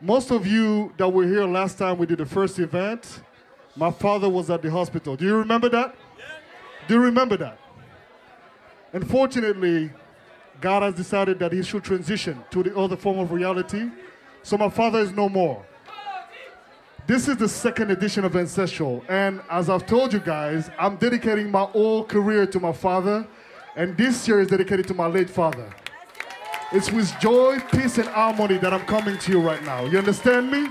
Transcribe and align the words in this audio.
Most 0.00 0.30
of 0.30 0.46
you 0.46 0.92
that 0.96 1.08
were 1.08 1.24
here 1.24 1.46
last 1.46 1.78
time 1.78 1.98
we 1.98 2.06
did 2.06 2.18
the 2.18 2.26
first 2.26 2.58
event, 2.58 3.20
my 3.76 3.90
father 3.90 4.28
was 4.28 4.50
at 4.50 4.62
the 4.62 4.70
hospital. 4.70 5.16
Do 5.16 5.24
you 5.24 5.36
remember 5.36 5.68
that? 5.70 5.94
Do 6.86 6.94
you 6.94 7.00
remember 7.00 7.36
that? 7.38 7.58
Unfortunately, 8.92 9.90
God 10.60 10.82
has 10.82 10.94
decided 10.94 11.38
that 11.38 11.52
he 11.52 11.62
should 11.62 11.82
transition 11.82 12.42
to 12.50 12.62
the 12.62 12.76
other 12.76 12.96
form 12.96 13.18
of 13.18 13.32
reality. 13.32 13.90
So 14.42 14.56
my 14.56 14.68
father 14.68 15.00
is 15.00 15.12
no 15.12 15.28
more. 15.28 15.64
This 17.06 17.28
is 17.28 17.36
the 17.36 17.48
second 17.48 17.90
edition 17.90 18.24
of 18.24 18.34
Ancestral. 18.36 19.04
And 19.08 19.42
as 19.50 19.68
I've 19.68 19.86
told 19.86 20.12
you 20.12 20.20
guys, 20.20 20.70
I'm 20.78 20.96
dedicating 20.96 21.50
my 21.50 21.64
whole 21.64 22.04
career 22.04 22.46
to 22.46 22.60
my 22.60 22.72
father. 22.72 23.26
And 23.76 23.96
this 23.96 24.28
year 24.28 24.40
is 24.40 24.48
dedicated 24.48 24.86
to 24.88 24.94
my 24.94 25.06
late 25.06 25.28
father. 25.28 25.68
It's 26.74 26.90
with 26.90 27.16
joy, 27.20 27.60
peace, 27.70 27.98
and 27.98 28.08
harmony 28.08 28.58
that 28.58 28.74
I'm 28.74 28.84
coming 28.86 29.16
to 29.16 29.30
you 29.30 29.40
right 29.40 29.62
now. 29.62 29.84
You 29.84 29.96
understand 29.96 30.50
me? 30.50 30.66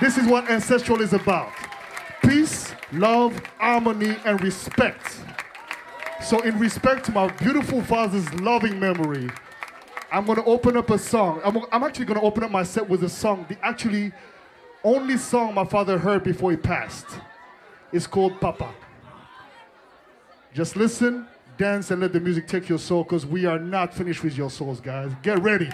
This 0.00 0.16
is 0.16 0.26
what 0.26 0.50
Ancestral 0.50 1.02
is 1.02 1.12
about 1.12 1.52
peace, 2.22 2.74
love, 2.90 3.38
harmony, 3.58 4.16
and 4.24 4.42
respect. 4.42 5.20
So, 6.22 6.40
in 6.40 6.58
respect 6.58 7.04
to 7.06 7.12
my 7.12 7.28
beautiful 7.28 7.82
father's 7.82 8.32
loving 8.40 8.80
memory, 8.80 9.28
I'm 10.10 10.24
going 10.24 10.38
to 10.38 10.44
open 10.44 10.74
up 10.74 10.88
a 10.88 10.98
song. 10.98 11.42
I'm, 11.44 11.58
I'm 11.70 11.82
actually 11.82 12.06
going 12.06 12.18
to 12.18 12.24
open 12.24 12.42
up 12.42 12.50
my 12.50 12.62
set 12.62 12.88
with 12.88 13.04
a 13.04 13.08
song, 13.10 13.44
the 13.46 13.58
actually 13.62 14.12
only 14.84 15.18
song 15.18 15.52
my 15.52 15.66
father 15.66 15.98
heard 15.98 16.24
before 16.24 16.50
he 16.50 16.56
passed. 16.56 17.06
It's 17.92 18.06
called 18.06 18.40
Papa. 18.40 18.72
Just 20.54 20.76
listen, 20.76 21.28
dance, 21.58 21.90
and 21.90 22.00
let 22.00 22.12
the 22.12 22.20
music 22.20 22.46
take 22.46 22.68
your 22.68 22.78
soul 22.78 23.02
because 23.02 23.26
we 23.26 23.46
are 23.46 23.58
not 23.58 23.94
finished 23.94 24.22
with 24.22 24.36
your 24.36 24.50
souls, 24.50 24.80
guys. 24.80 25.10
Get 25.22 25.40
ready. 25.42 25.70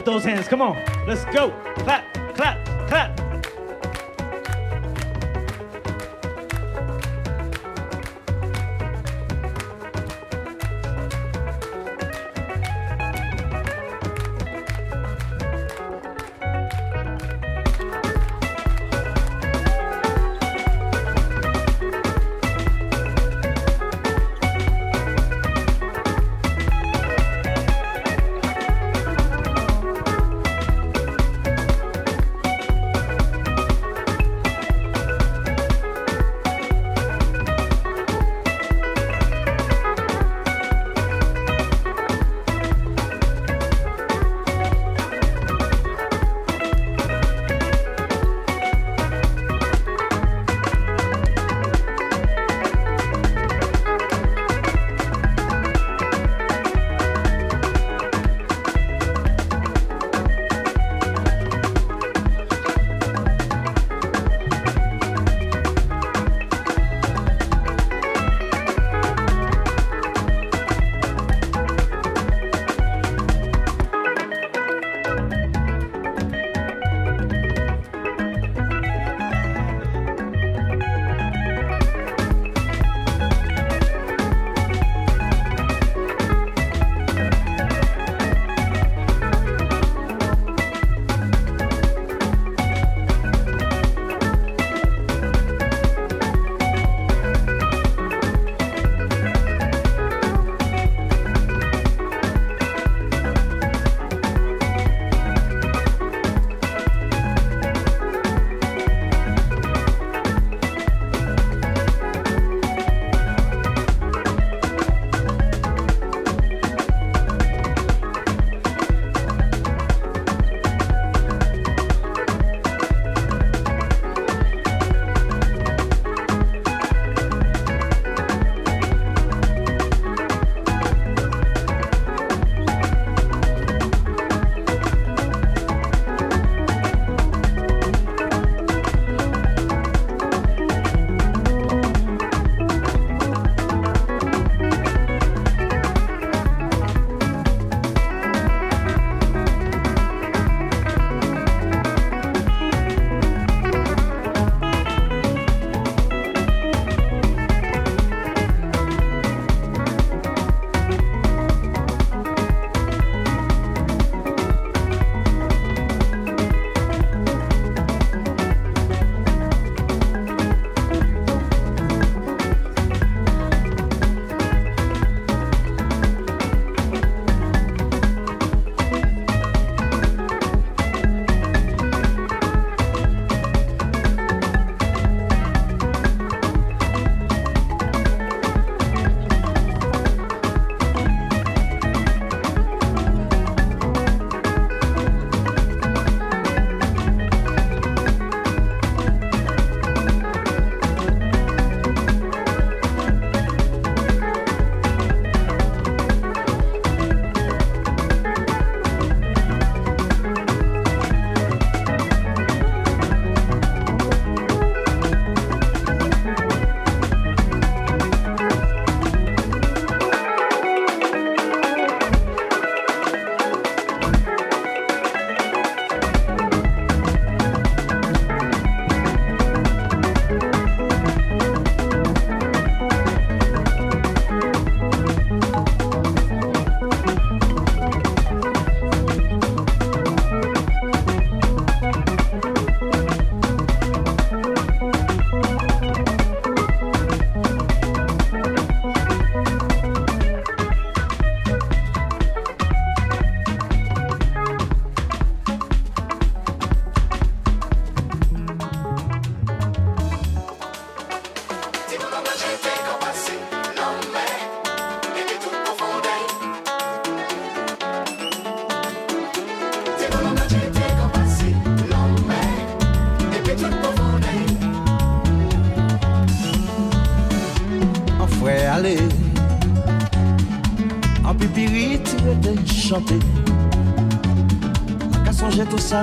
Clap 0.00 0.14
those 0.14 0.24
hands. 0.24 0.48
Come 0.48 0.62
on. 0.62 0.82
Let's 1.06 1.26
go. 1.26 1.50
Clap, 1.80 2.09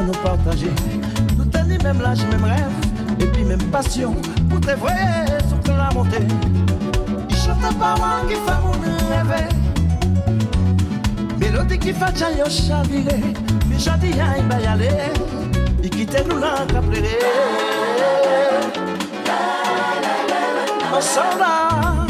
nous 0.01 0.11
partager. 0.23 0.71
Nous 1.37 1.45
tenir 1.45 1.81
même 1.83 2.01
l'âge, 2.01 2.25
même 2.31 2.43
rêve, 2.43 2.71
et 3.19 3.25
puis 3.25 3.43
même 3.43 3.63
passion. 3.71 4.15
Pour 4.49 4.59
te 4.61 4.71
voir 4.71 4.91
sur 5.63 5.75
la 5.75 5.89
montée. 5.93 6.27
Il 7.29 7.35
chante 7.35 7.61
pas 7.79 7.95
moi 7.97 8.21
qui 8.27 8.35
fait 8.35 8.61
mon 8.63 8.71
rêver. 9.09 9.47
Mélodie 11.39 11.79
qui 11.79 11.93
fait 11.93 12.17
jaillir 12.17 12.49
chavirer. 12.49 13.21
Mais 13.69 13.77
j'ai 13.77 13.91
dit, 13.99 14.13
il 14.13 14.47
va 14.47 14.59
y 14.59 14.65
aller. 14.65 14.89
Il 15.83 15.89
quitte 15.89 16.23
nous 16.29 16.39
là, 16.39 16.65
qu'à 16.67 16.81
Un 20.95 21.01
soldat, 21.01 22.07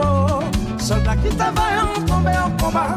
oh, 0.00 0.40
soldat 0.78 1.16
qui 1.16 1.34
travaille 1.36 1.78
en 1.80 2.00
tombé 2.04 2.30
en 2.30 2.50
combat. 2.62 2.94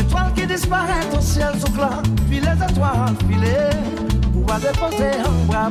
Étoiles 0.00 0.32
qui 0.34 0.46
disparaissent 0.46 1.14
au 1.16 1.20
ciel 1.20 1.52
sous 1.58 1.72
clair, 1.72 2.02
puis 2.28 2.40
les 2.40 2.64
étoiles 2.64 3.14
filées, 3.28 3.70
pour 4.32 4.54
déposer 4.58 5.10
un 5.24 5.46
bras 5.46 5.70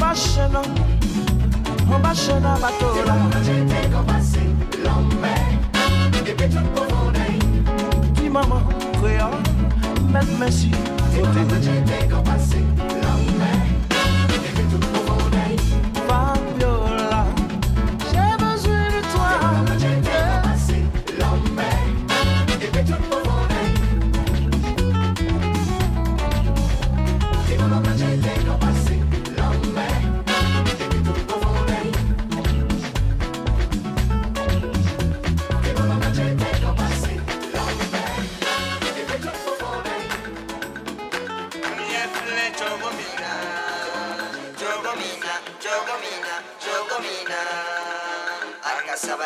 bashena 0.00 0.62
o 1.94 1.98
bashena 1.98 2.56
batola 2.62 3.14
Dis 8.14 8.30
maman, 8.30 8.62
frère, 9.00 9.30
même 10.12 10.26
merci. 10.38 10.70
Côté. 11.14 11.40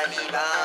Arriba. 0.06 0.63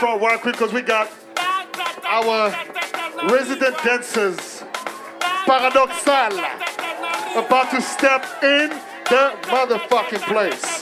Front 0.00 0.22
right 0.22 0.40
quick 0.40 0.54
because 0.54 0.72
we 0.72 0.80
got 0.80 1.12
our 2.06 2.48
resident 3.28 3.76
dancers, 3.84 4.64
Paradoxal, 5.44 6.32
about 7.36 7.70
to 7.70 7.82
step 7.82 8.24
in 8.42 8.70
the 8.70 9.36
motherfucking 9.42 10.22
place. 10.22 10.79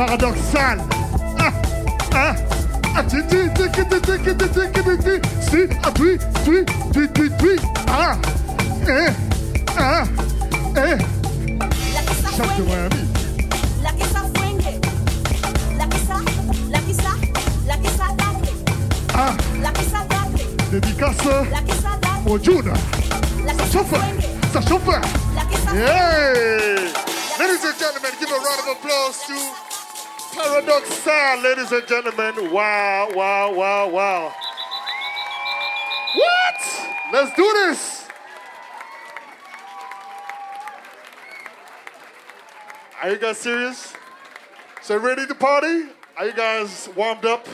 paradoxal. 0.00 0.80
Ah, 1.38 1.52
ah, 2.14 2.34
ah, 2.96 3.02
tu 3.04 3.22
tu 3.28 3.50
tu 3.52 3.68
tu 3.68 3.84
tu 3.84 4.00
tu 4.00 4.16
tu 4.16 4.24
tu 4.24 4.40
tu 4.40 4.56
tu 5.04 5.20
ah, 5.84 5.92
tu 5.92 6.16
tu 6.44 6.64
tu 6.94 7.02
tu 7.12 7.24
tu 7.40 7.52
ah, 7.86 8.16
ah, 9.76 10.04
La 11.92 12.00
que 12.00 12.14
ça 12.16 12.32
fuengue, 14.32 14.72
la 15.76 15.84
que 15.84 15.98
ça, 16.06 16.16
la 16.70 16.78
que 16.78 16.92
ça, 16.94 17.12
la 17.68 17.76
que 17.76 17.90
ça 17.98 18.06
date. 18.16 18.48
Ah, 19.14 19.32
la 19.60 19.70
que 19.70 19.84
ça 19.84 19.98
date. 20.08 20.40
La 20.72 20.80
que 21.60 21.72
date. 22.00 22.24
Pour 22.24 22.38
June. 22.42 22.72
La 23.44 23.52
que 23.52 23.64
ça 23.70 23.84
chauffe. 24.66 24.96
Yeah! 25.74 26.88
Ladies 27.38 27.64
and 27.64 27.78
gentlemen, 27.78 28.12
give 28.18 28.30
a 28.30 28.32
round 28.32 28.60
of 28.60 28.66
applause 28.76 29.18
to 29.26 29.69
Paradoxal, 30.40 31.42
ladies 31.42 31.70
and 31.70 31.86
gentlemen. 31.86 32.50
Wow, 32.50 33.08
wow, 33.14 33.52
wow, 33.52 33.88
wow. 33.88 34.32
What? 36.14 36.88
Let's 37.12 37.36
do 37.36 37.52
this. 37.52 38.08
Are 43.02 43.10
you 43.10 43.18
guys 43.18 43.36
serious? 43.36 43.92
So, 44.80 44.96
ready 44.96 45.26
to 45.26 45.34
party? 45.34 45.88
Are 46.16 46.24
you 46.24 46.32
guys 46.32 46.88
warmed 46.96 47.26
up? 47.26 47.46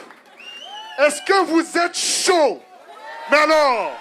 Est-ce 1.01 1.21
que 1.27 1.45
vous 1.45 1.77
êtes 1.77 1.97
chaud? 1.97 2.63
Mais 3.33 3.39
alors, 3.39 3.97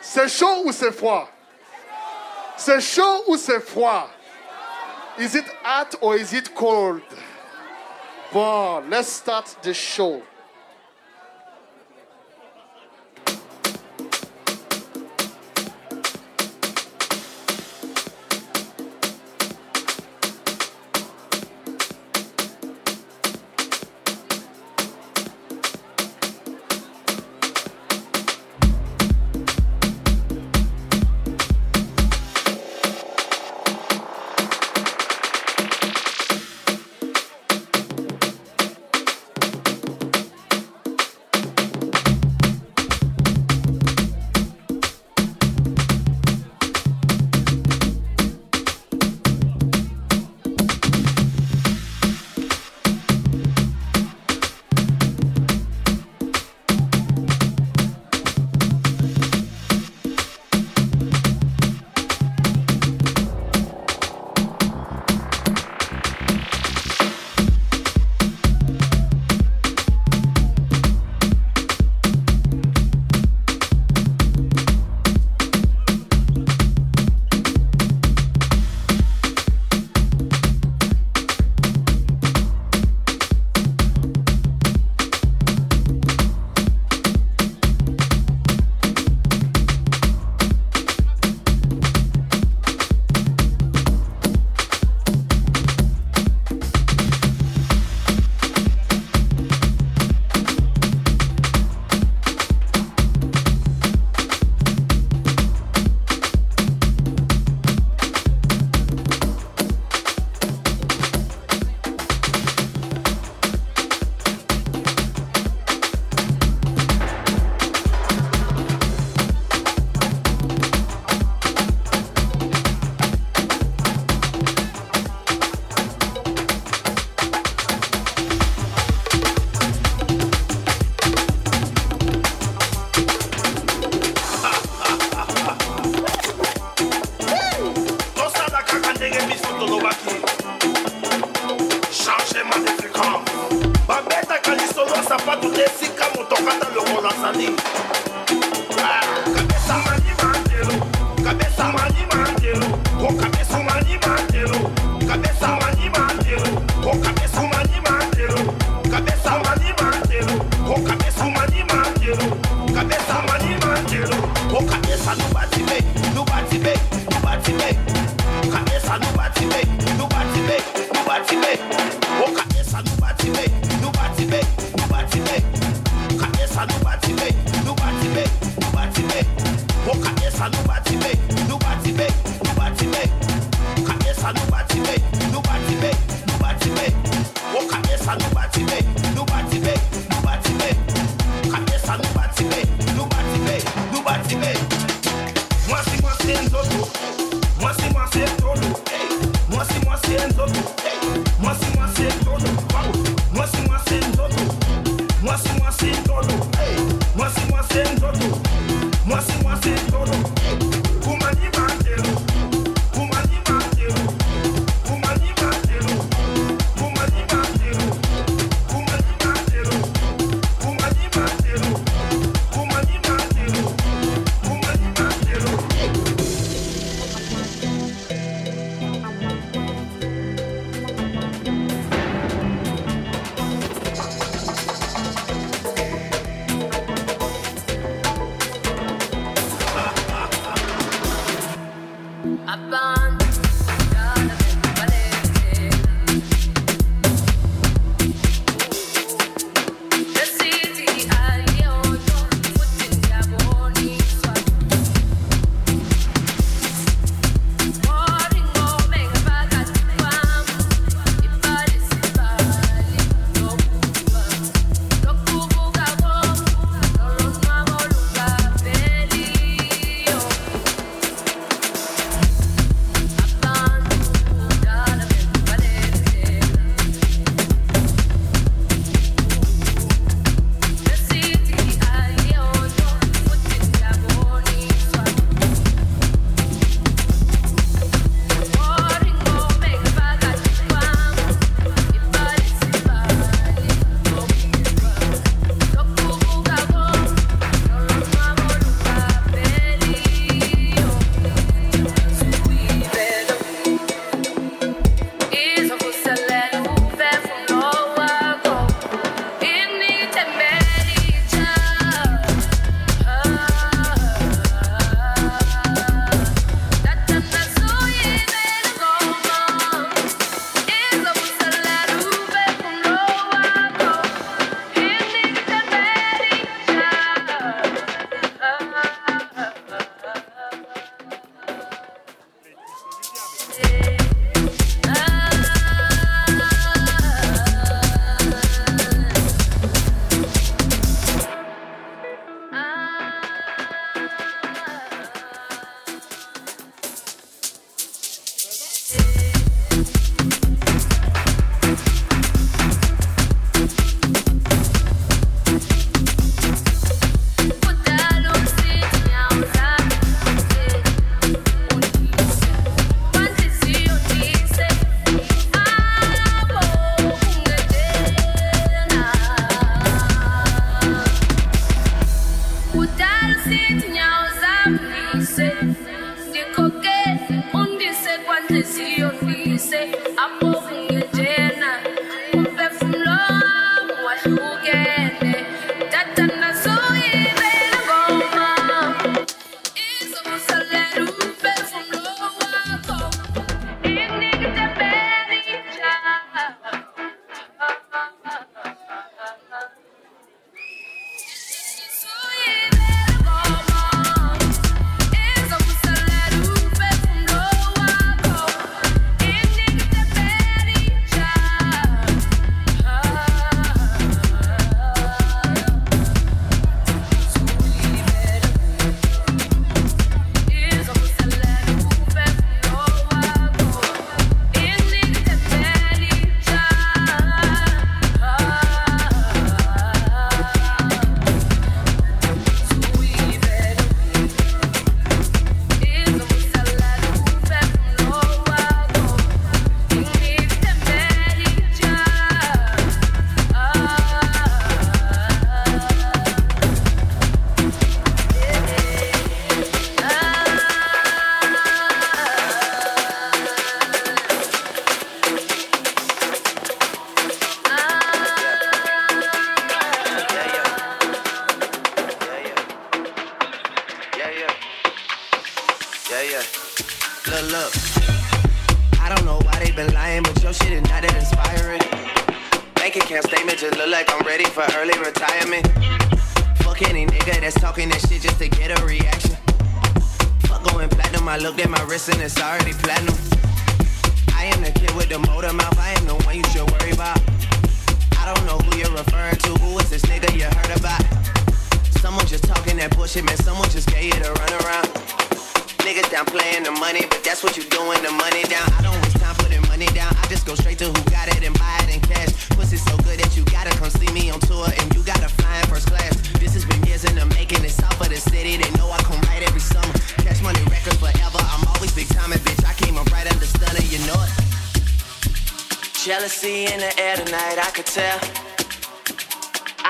c'est 0.00 0.30
chaud 0.30 0.64
ou 0.64 0.72
c'est 0.72 0.92
froid? 0.92 1.28
C'est 2.56 2.80
chaud 2.80 3.24
ou 3.28 3.36
c'est 3.36 3.60
froid? 3.60 4.08
Is 5.18 5.34
it 5.34 5.44
hot 5.62 5.94
or 6.00 6.16
is 6.16 6.32
it 6.32 6.54
cold? 6.54 7.02
Bon, 8.30 8.90
let's 8.90 9.08
start 9.08 9.56
the 9.62 9.72
show. 9.72 10.22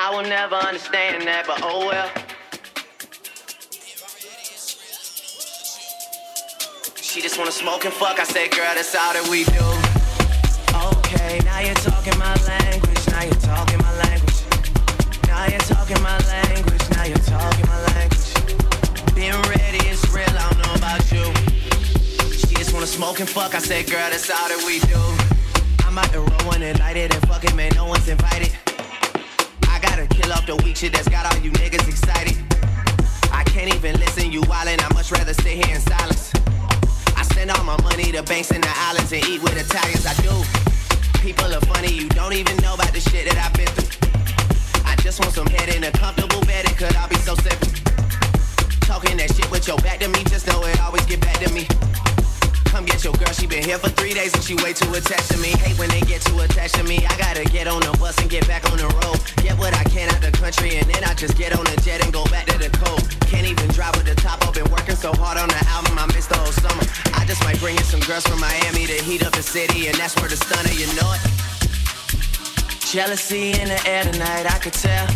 I 0.09 0.11
will 0.11 0.23
never 0.23 0.55
understand 0.55 1.29
that, 1.29 1.47
but 1.47 1.61
oh 1.63 1.85
well. 1.85 2.09
She 6.97 7.21
just 7.21 7.37
wanna 7.37 7.53
smoke 7.53 7.85
and 7.85 7.93
fuck. 7.93 8.19
I 8.19 8.25
said, 8.25 8.51
girl, 8.53 8.73
that's 8.73 8.97
all 8.97 9.13
that 9.13 9.29
we 9.29 9.45
do. 9.45 9.69
Okay, 10.97 11.45
now 11.45 11.61
you're 11.61 11.77
talking 11.85 12.17
my 12.17 12.33
language. 12.49 13.05
Now 13.13 13.21
you're 13.21 13.45
talking 13.45 13.77
my 13.85 13.93
language. 14.01 14.41
Now 15.29 15.45
you're 15.45 15.69
talking 15.69 16.01
my 16.01 16.17
language. 16.25 16.85
Now 16.97 17.05
you're 17.05 17.27
talking 17.29 17.67
my 17.69 17.81
language. 17.93 18.33
Being 19.13 19.37
ready, 19.45 19.85
it's 19.93 20.09
real. 20.09 20.25
I 20.25 20.41
don't 20.49 20.65
know 20.65 20.73
about 20.81 21.05
you. 21.13 21.29
She 22.33 22.57
just 22.57 22.73
wanna 22.73 22.89
smoke 22.89 23.21
and 23.21 23.29
fuck. 23.29 23.55
I 23.55 23.61
said, 23.61 23.85
girl, 23.93 24.09
that's 24.09 24.33
all 24.33 24.49
that 24.49 24.65
we 24.65 24.81
do. 24.89 25.05
I'm 25.85 26.01
out 26.01 26.09
to 26.17 26.25
roll 26.25 26.49
one 26.49 26.63
and 26.63 26.79
light 26.79 26.97
it 26.97 27.13
and 27.13 27.21
fuck 27.29 27.45
it, 27.45 27.55
man. 27.55 27.77
No 27.77 27.85
one's 27.85 28.09
invited. 28.09 28.58
Kill 30.29 30.37
off 30.37 30.47
the 30.47 30.57
weak 30.63 30.77
shit 30.77 30.93
that's 30.93 31.09
got 31.09 31.25
all 31.25 31.41
you 31.41 31.51
niggas 31.53 31.89
excited. 31.89 32.37
I 33.33 33.45
can't 33.45 33.75
even 33.75 33.99
listen, 33.99 34.31
you 34.31 34.43
wildin', 34.43 34.77
I 34.77 34.93
much 34.93 35.11
rather 35.11 35.33
sit 35.33 35.65
here 35.65 35.75
in 35.75 35.81
silence. 35.81 36.35
I 37.17 37.23
send 37.33 37.51
all 37.51 37.65
my 37.65 37.81
money 37.81 38.13
to 38.13 38.23
banks 38.25 38.51
in 38.51 38.61
the 38.61 38.69
islands 38.69 39.11
and 39.11 39.25
eat 39.25 39.43
with 39.43 39.57
Italians, 39.57 40.05
I 40.05 40.13
do. 40.21 40.29
People 41.25 41.49
are 41.55 41.65
funny, 41.73 41.95
you 41.95 42.11
don't 42.11 42.35
even 42.35 42.59
know 42.59 42.75
about 42.75 42.93
the 42.93 43.01
shit 43.01 43.25
that 43.25 43.41
I've 43.41 43.57
been 43.57 43.73
through. 43.73 44.85
I 44.85 44.97
just 44.97 45.19
want 45.19 45.33
some 45.33 45.47
head 45.47 45.75
in 45.75 45.85
a 45.85 45.93
comfortable 45.93 46.45
bed, 46.45 46.67
it 46.67 46.77
could 46.77 46.95
all 46.97 47.09
be 47.09 47.17
so 47.25 47.35
simple. 47.37 47.73
Talking 48.85 49.17
that 49.17 49.33
shit 49.33 49.51
with 49.51 49.67
your 49.67 49.79
back 49.79 49.99
to 50.01 50.09
me, 50.09 50.25
just 50.25 50.47
know 50.47 50.61
it 50.65 50.79
always 50.83 51.07
get 51.07 51.23
back 51.23 51.41
to 51.41 51.51
me 51.55 51.88
come 52.79 52.87
get 52.87 53.03
your 53.03 53.13
girl. 53.15 53.35
She 53.35 53.47
been 53.49 53.65
here 53.65 53.79
for 53.79 53.91
three 53.91 54.15
days 54.15 54.33
and 54.35 54.43
she 54.43 54.55
way 54.63 54.73
too 54.73 54.87
attached 54.95 55.33
to 55.33 55.39
me. 55.39 55.51
Hate 55.67 55.77
when 55.81 55.91
they 55.91 56.01
get 56.03 56.23
too 56.23 56.39
attached 56.39 56.77
to 56.77 56.85
me. 56.85 57.05
I 57.11 57.19
gotta 57.19 57.43
get 57.43 57.67
on 57.67 57.81
the 57.81 57.91
bus 57.99 58.17
and 58.23 58.31
get 58.31 58.47
back 58.47 58.63
on 58.71 58.79
the 58.79 58.87
road. 59.03 59.19
Get 59.43 59.59
what 59.59 59.75
I 59.75 59.83
can 59.91 60.07
out 60.15 60.23
the 60.23 60.31
country 60.31 60.79
and 60.79 60.87
then 60.87 61.03
I 61.03 61.13
just 61.15 61.37
get 61.37 61.51
on 61.59 61.67
a 61.67 61.77
jet 61.83 62.05
and 62.05 62.13
go 62.13 62.23
back 62.27 62.47
to 62.47 62.57
the 62.57 62.71
coast. 62.79 63.19
Can't 63.27 63.47
even 63.47 63.67
drive 63.75 63.97
with 63.97 64.07
the 64.07 64.15
top. 64.15 64.47
I 64.47 64.53
been 64.53 64.71
working 64.71 64.95
so 64.95 65.11
hard 65.19 65.39
on 65.39 65.49
the 65.49 65.63
album, 65.75 65.99
I 65.99 66.07
missed 66.15 66.29
the 66.31 66.39
whole 66.39 66.55
summer. 66.55 66.87
I 67.19 67.27
just 67.27 67.43
might 67.43 67.59
bring 67.59 67.75
in 67.75 67.83
some 67.83 68.01
girls 68.07 68.25
from 68.29 68.39
Miami 68.39 68.87
to 68.87 68.99
heat 69.03 69.27
up 69.27 69.33
the 69.33 69.43
city 69.43 69.89
and 69.89 69.97
that's 69.99 70.15
where 70.15 70.31
the 70.31 70.39
stunner, 70.39 70.71
you 70.71 70.87
know 70.95 71.11
it. 71.19 71.23
Jealousy 72.87 73.59
in 73.59 73.75
the 73.75 73.81
air 73.91 74.05
tonight, 74.05 74.47
I 74.47 74.59
could 74.63 74.79
tell. 74.79 75.09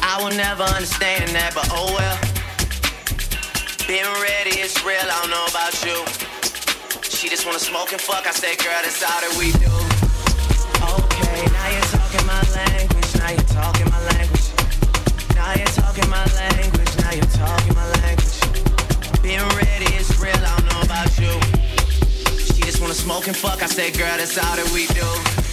I 0.00 0.16
will 0.24 0.34
never 0.34 0.64
understand 0.64 1.36
that, 1.36 1.52
but 1.52 1.68
oh 1.70 1.92
well. 1.92 2.27
Been 3.88 4.04
ready, 4.20 4.60
it's 4.60 4.84
real, 4.84 5.00
I 5.00 5.16
don't 5.24 5.30
know 5.30 5.46
about 5.48 5.72
you. 5.80 5.96
She 7.08 7.26
just 7.30 7.46
wanna 7.46 7.58
smoke 7.58 7.90
and 7.90 7.98
fuck, 7.98 8.26
I 8.26 8.32
say, 8.32 8.54
girl, 8.56 8.76
that's 8.84 9.00
all 9.00 9.16
that 9.16 9.32
we 9.40 9.48
do. 9.56 9.72
Okay, 10.92 11.40
now 11.56 11.68
you're 11.72 11.88
talking 11.96 12.26
my 12.28 12.36
language, 12.52 13.08
now 13.16 13.32
you're 13.32 13.48
talking 13.48 13.88
my 13.88 13.96
language. 14.12 14.52
Now 15.32 15.56
you're 15.56 15.72
talking 15.72 16.04
my 16.12 16.20
language, 16.36 16.92
now 17.00 17.16
you're 17.16 17.32
talking 17.32 17.72
my 17.72 17.88
language. 18.04 18.36
Been 19.24 19.40
ready, 19.56 19.88
it's 19.96 20.20
real, 20.20 20.36
I 20.36 20.52
don't 20.52 20.68
know 20.68 20.84
about 20.84 21.08
you. 21.16 21.32
She 22.44 22.60
just 22.68 22.82
wanna 22.82 22.92
smoke 22.92 23.26
and 23.26 23.34
fuck, 23.34 23.62
I 23.64 23.72
girl, 23.96 24.20
that's 24.20 24.36
all 24.36 24.52
that 24.52 24.68
we 24.76 24.84
do. 24.92 25.47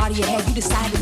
Far 0.00 0.10
your 0.12 0.26
head, 0.26 0.48
you 0.48 0.54
decide 0.54 0.99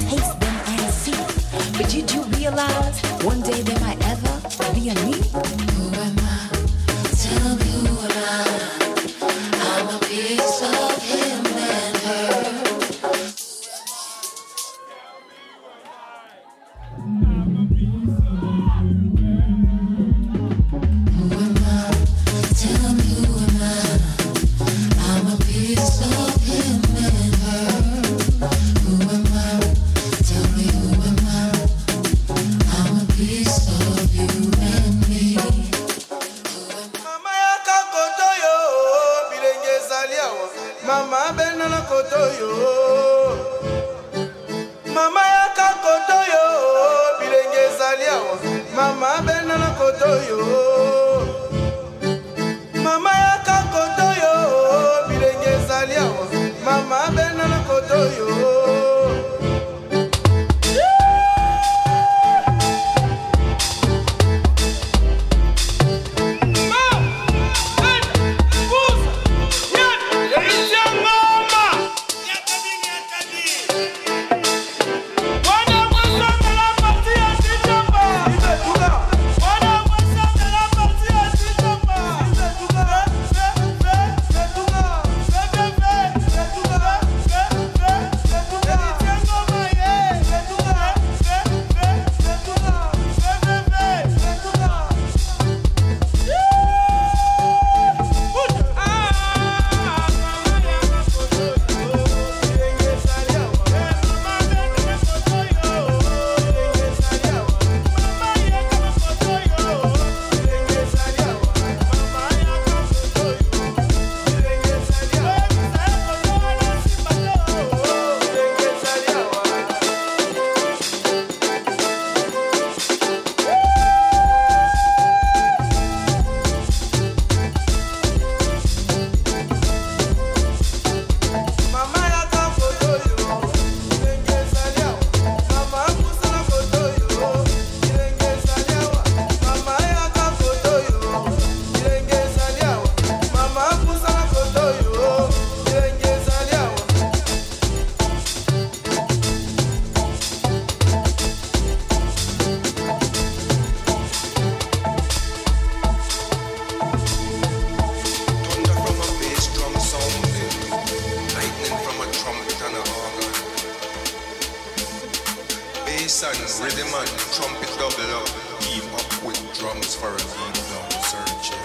with 169.88 169.96
drums 169.96 169.96
for 169.96 170.12
a 170.12 170.16
beat 170.16 170.56
down 170.68 170.90
searching. 171.08 171.64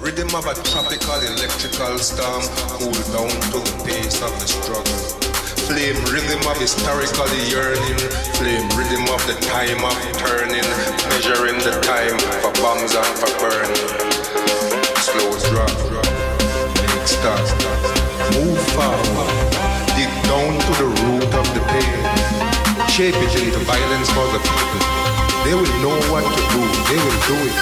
Rhythm 0.00 0.34
of 0.34 0.46
a 0.46 0.54
tropical 0.70 1.20
electrical 1.36 1.98
storm, 1.98 2.42
cool 2.74 2.92
down 3.14 3.30
to 3.52 3.58
the 3.60 3.74
pace 3.84 4.22
of 4.22 4.32
the 4.40 4.46
struggle. 4.48 5.00
Flame 5.68 6.00
rhythm 6.10 6.40
of 6.50 6.58
historically 6.58 7.44
yearning, 7.50 7.98
flame 8.34 8.66
rhythm 8.74 9.06
of 9.12 9.20
the 9.28 9.36
time 9.46 9.84
of 9.84 9.94
turning, 10.18 10.66
measuring 11.10 11.58
the 11.62 11.78
time 11.84 12.18
for 12.42 12.52
bombs 12.62 12.94
and 12.94 13.14
for 13.18 13.30
burning. 13.38 13.86
Slow 14.98 15.30
drop, 15.52 15.70
drop, 15.86 16.10
make 16.74 17.06
start, 17.06 17.46
move 18.34 18.58
forward, 18.74 19.30
dig 19.94 20.10
down 20.26 20.58
to 20.58 20.72
the 20.80 20.88
root 21.04 21.30
of 21.30 21.46
the 21.54 21.62
pain, 21.70 22.02
shape 22.88 23.14
it 23.14 23.34
into 23.38 23.60
violence 23.60 24.10
for 24.10 24.26
the 24.32 24.40
people. 24.40 25.19
They 25.44 25.54
will 25.54 25.64
know 25.80 25.96
what 26.12 26.22
to 26.22 26.42
do, 26.52 26.62
they 26.88 27.00
will 27.00 27.20
do 27.26 27.36
it. 27.48 27.56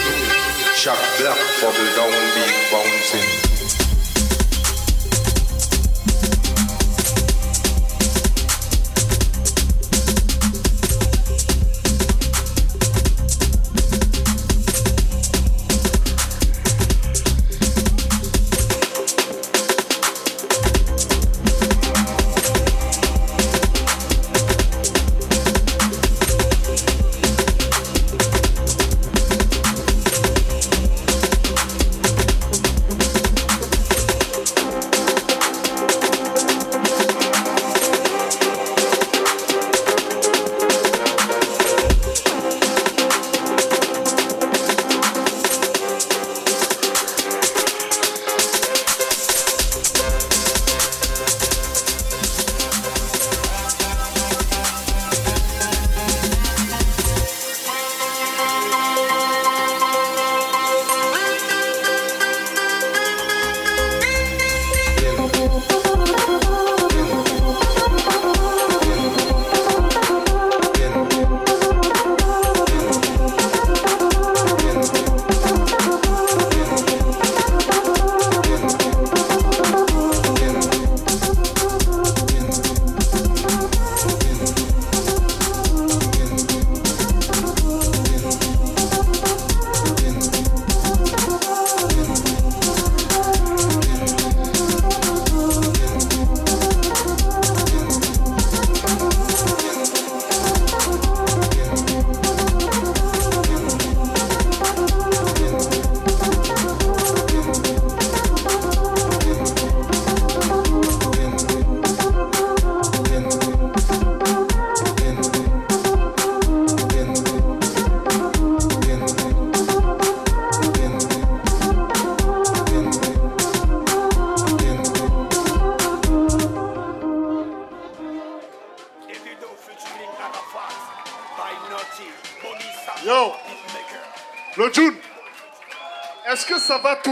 Shock 0.74 0.98
black, 1.18 1.38
bubble 1.60 1.90
down, 1.96 2.10
beat 2.34 2.54
bouncing. 2.72 3.47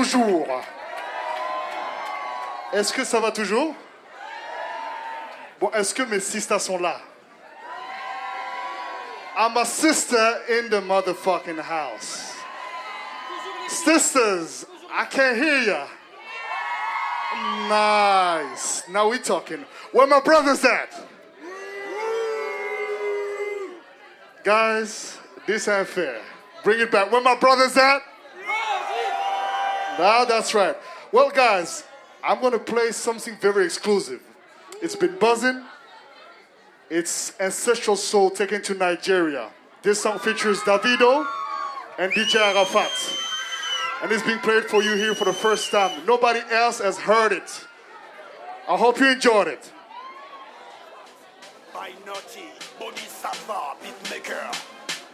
Toujours 0.07 0.63
Est-ce 2.73 2.93
que 2.93 3.05
ça 3.05 3.21
va 3.21 3.31
toujours 3.31 3.75
Bon, 5.61 5.71
est-ce 5.73 5.95
que 5.95 6.03
mes 6.03 6.21
sisters 6.21 6.61
sont 6.61 6.79
là 6.79 7.01
I'm 9.39 9.57
a 9.59 9.67
sister 9.67 10.41
in 10.49 10.71
the 10.71 10.81
motherfucking 10.81 11.61
house. 11.61 12.33
Sisters, 13.69 14.65
I 14.91 15.05
can't 15.05 15.37
hear 15.37 15.61
ya. 15.61 15.87
Nice. 17.69 18.89
Now 18.89 19.11
we're 19.11 19.19
talking. 19.19 19.63
Where 19.93 20.07
my 20.07 20.21
brothers 20.21 20.65
at? 20.65 20.89
Guys, 24.43 25.19
this 25.47 25.69
ain't 25.69 25.89
fair. 25.89 26.19
Bring 26.65 26.81
it 26.81 26.91
back. 26.91 27.13
Where 27.13 27.21
my 27.21 27.35
brothers 27.35 27.77
at? 27.77 28.01
Now 29.99 30.25
that's 30.25 30.55
right. 30.55 30.77
Well, 31.13 31.31
guys, 31.31 31.85
I'm 32.23 32.41
going 32.41 32.53
to 32.53 32.59
play 32.59 32.93
something 32.93 33.37
very 33.37 33.65
exclusive. 33.65 34.21
It's 34.83 34.97
been 34.97 35.17
buzzing. 35.19 35.63
It's 36.91 37.39
Ancestral 37.41 37.97
Soul 37.97 38.31
taken 38.31 38.63
to 38.63 38.75
Nigeria. 38.75 39.51
This 39.83 40.03
song 40.03 40.19
features 40.19 40.61
Davido 40.61 41.27
and 41.99 42.13
DJ 42.13 42.37
Arafat. 42.37 42.91
And 44.03 44.13
it's 44.13 44.23
being 44.23 44.39
played 44.41 44.65
for 44.65 44.83
you 44.83 44.95
here 44.95 45.15
for 45.15 45.25
the 45.25 45.33
first 45.33 45.71
time. 45.71 46.05
Nobody 46.07 46.41
else 46.51 46.81
has 46.81 46.99
heard 46.99 47.33
it. 47.33 47.67
I 48.69 48.77
hope 48.77 49.01
you 49.01 49.11
enjoyed 49.11 49.49
it. 49.49 49.73
By 51.73 51.93
Naughty, 52.05 52.51
Bodhisattva, 52.79 53.77
beatmaker. 53.83 54.53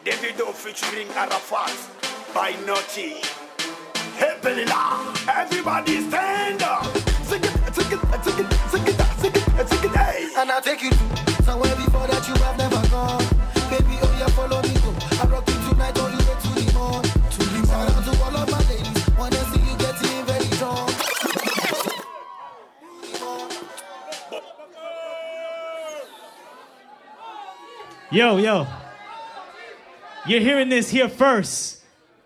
Davido 0.04 0.52
featuring 0.52 1.08
Arafat. 1.10 2.34
By 2.34 2.56
Naughty. 2.66 3.16
Hey, 4.16 4.36
Belila, 4.40 5.28
everybody 5.28 6.00
stand 6.08 6.62
up. 6.62 6.84
Sing 7.24 7.42
it, 7.42 7.74
sing 7.74 7.92
it, 7.92 8.00
sing 8.24 8.38
it, 8.38 8.52
sing 8.70 8.86
it, 8.86 8.96
sing 9.20 9.32
it, 9.34 9.68
sing 9.68 9.84
it, 9.90 9.96
hey. 9.96 10.28
And 10.36 10.50
I'll 10.50 10.60
take 10.62 10.82
you 10.82 10.92
somewhere 11.44 11.74
before 11.76 12.06
that 12.06 12.26
you 12.28 12.34
have 12.42 12.56
never 12.58 12.82
gone. 12.88 13.24
Baby, 13.70 13.98
oh 14.02 14.16
yeah, 14.18 14.28
follow 14.28 14.62
me, 14.62 14.74
go. 14.84 14.90
I 15.20 15.26
rock 15.28 15.48
you 15.48 15.54
tonight, 15.70 15.98
all 15.98 16.08
the 16.08 16.18
way 16.18 16.36
to 16.40 16.48
the 16.54 16.72
morning. 16.74 17.10
To 17.30 17.38
the 17.38 17.66
Shout 17.66 17.88
out 17.90 18.04
to 18.04 18.12
all 18.22 18.36
of 18.36 18.50
my 18.50 18.58
ladies, 18.68 19.08
wanna 19.16 19.42
see 19.50 19.60
you 19.60 19.76
getting 19.78 20.24
very 20.26 20.44
strong. 20.56 20.88
Yo, 28.10 28.36
yo. 28.36 28.66
You're 30.26 30.40
hearing 30.40 30.68
this 30.68 30.90
here 30.90 31.08
first. 31.08 31.81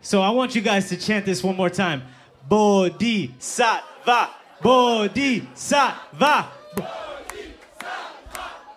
So 0.07 0.23
I 0.23 0.31
want 0.31 0.55
you 0.55 0.61
guys 0.63 0.89
to 0.91 0.97
chant 0.97 1.27
this 1.27 1.43
one 1.43 1.57
more 1.57 1.69
time. 1.69 2.05
Bodhisattva. 2.49 4.31
Bodhisattva. 4.63 6.47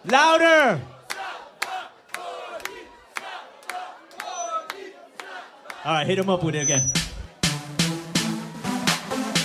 Louder. 0.05 0.81
All 5.85 5.93
right, 5.93 6.07
hit 6.07 6.17
him 6.17 6.31
up 6.31 6.43
with 6.43 6.55
it 6.55 6.63
again. 6.63 6.91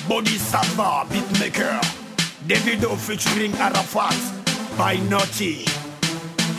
Bodhisattva 0.09 1.05
beatmaker. 1.13 1.79
Davido 2.49 2.97
featuring 2.97 3.53
Arafat 3.57 4.17
by 4.79 4.97
Naughty. 5.11 5.67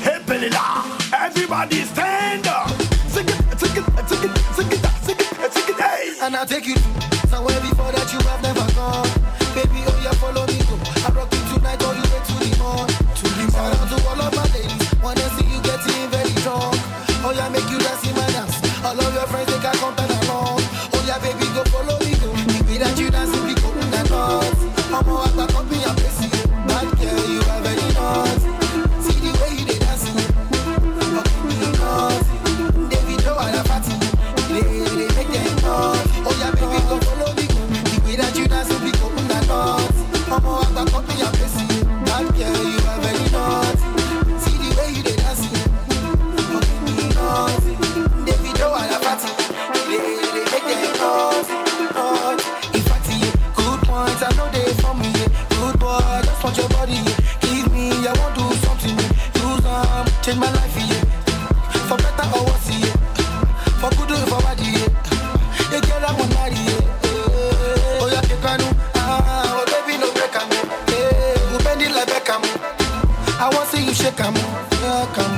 Hey, 0.05 0.19
Pelila, 0.27 0.85
everybody 1.11 1.81
stand 1.81 2.45
up. 2.45 2.69
Sing 3.09 3.25
it, 3.27 3.59
sing 3.59 3.75
it, 3.75 4.07
sing 4.07 4.29
it, 4.29 4.37
sing 4.53 4.71
it. 4.71 4.94
And 6.21 6.35
I'll 6.35 6.45
take 6.45 6.65
you 6.65 6.75
somewhere 7.27 7.59
before 7.61 7.91
that 7.91 8.09
you 8.13 8.19
have 8.27 8.41
never 8.41 8.65
gone. 8.73 9.07
Baby, 9.53 9.83
oh 9.87 9.99
yeah, 10.01 10.11
follow 10.13 10.47
me, 10.47 10.57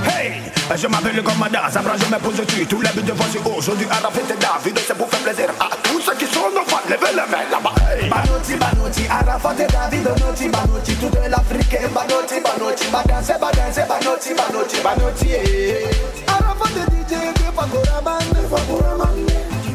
Hey, 0.05 0.41
je 0.76 0.88
m'appelle 0.88 1.24
comme 1.24 1.34
Ça 1.72 1.80
prend 1.80 1.97
je 1.97 2.05
me 2.11 2.20
pose 2.20 2.36
dessus, 2.36 2.65
tous 2.65 2.82
les 2.82 2.89
buts 2.89 3.01
devant 3.01 3.24
sur 3.32 3.45
haut, 3.47 3.57
aujourd'hui 3.57 3.88
à 3.89 4.01
la 4.01 4.09
fête 4.09 4.38
David, 4.39 4.80
c'est 4.86 4.97
pour 4.97 5.09
faire 5.09 5.20
plaisir 5.22 5.49
à 5.59 5.70
tous 5.84 6.01
ceux 6.01 6.15
qui 6.15 6.26
sont 6.26 6.49
nos 6.53 6.63
fans, 6.65 6.82
levez 6.89 7.11
les 7.11 7.32
mains 7.32 7.47
là-bas. 7.49 7.74
Hey. 7.89 8.09
Banoti, 8.09 8.55
Banoti, 8.55 9.07
Arafat 9.09 9.53
David, 9.53 10.03
Banoti, 10.03 10.49
Banoti, 10.49 10.95
tout 10.95 11.09
de 11.09 11.30
l'Afrique, 11.30 11.78
Banoti, 11.93 12.39
Banoti, 12.41 12.86
Badanse, 12.91 13.39
Badanse, 13.39 13.88
Banoti, 13.88 14.34
Banoti, 14.34 14.78
Banoti, 14.84 15.28
eh. 15.32 15.89
Arafat 16.28 16.76
DJ, 16.91 17.13
Faguraman, 17.55 18.20
Faguraman, 18.49 19.26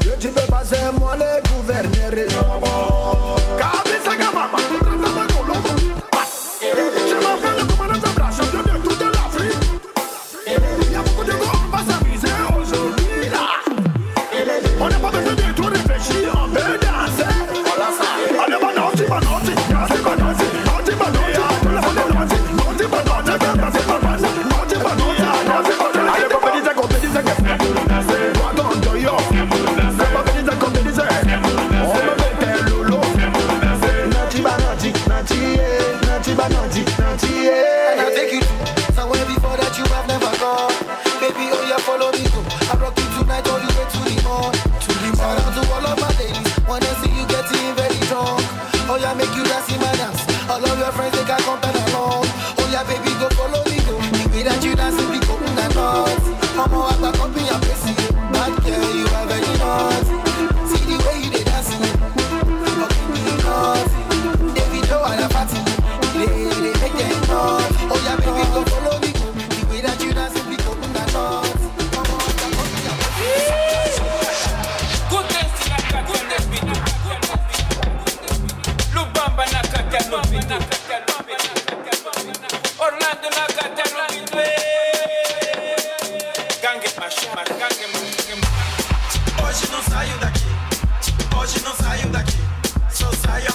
Dieu 0.00 0.12
tu 0.20 0.28
peux 0.28 0.46
passer 0.50 0.76
moi 0.98 1.16
les 1.16 1.40
gouverneurs, 1.50 2.28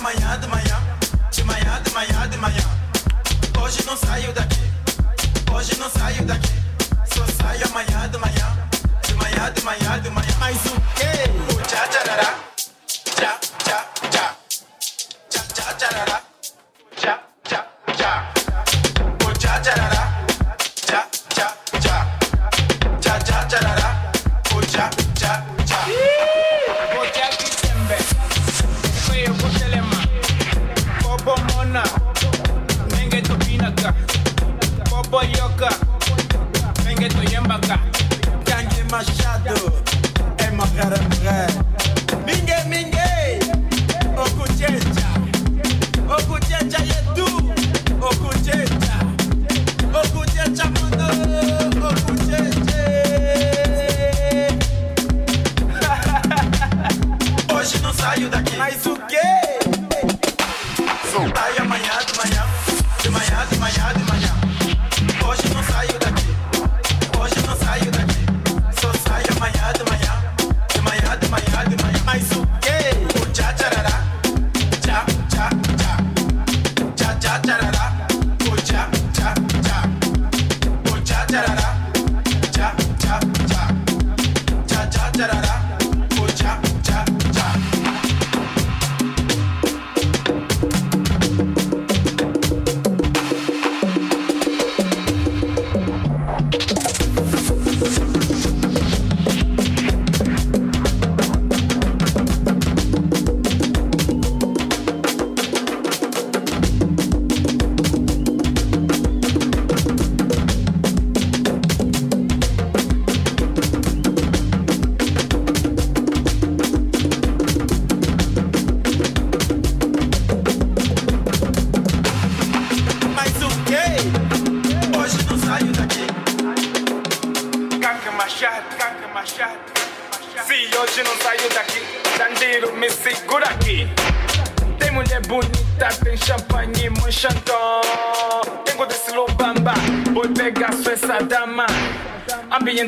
manhã, 0.07 0.39
de 0.39 0.47
manhã, 0.47 0.79
de 1.31 1.43
manhã, 1.43 1.81
de 1.83 1.91
manhã, 1.91 2.29
de 2.29 2.37
manhã. 2.37 2.63
Hoje 3.61 3.83
não 3.85 3.97
saio 3.97 4.31
daqui, 4.31 4.71
hoje 5.51 5.77
não 5.77 5.89
saio 5.89 6.23
daqui. 6.23 6.53
Só 7.13 7.25
saio 7.43 7.65
amanhã, 7.65 8.07
de 8.07 8.17
manhã, 8.17 8.69
de 9.05 9.13
manhã, 9.15 9.51
de 9.51 9.61
manhã, 9.63 9.99
de 9.99 10.09
manhã. 10.09 10.35
Mais 10.39 10.65
um 10.67 10.79
quê? 10.95 11.11
O 11.53 11.61
tchá. 11.63 12.46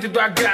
do 0.10 0.20
I 0.20 0.30
got? 0.30 0.49